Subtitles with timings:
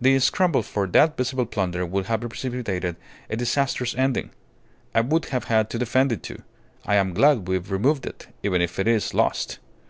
[0.00, 2.96] The scramble for that visible plunder would have precipitated
[3.28, 4.30] a disastrous ending.
[4.94, 6.40] I would have had to defend it, too.
[6.86, 9.58] I am glad we've removed it even if it is lost.